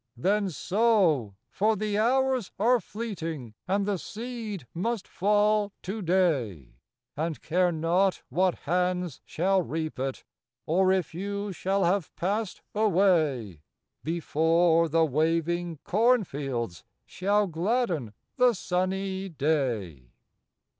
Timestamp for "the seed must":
3.85-5.07